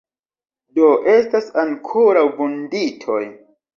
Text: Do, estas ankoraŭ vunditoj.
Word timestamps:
Do, 0.77 0.87
estas 1.17 1.51
ankoraŭ 1.65 2.25
vunditoj. 2.41 3.21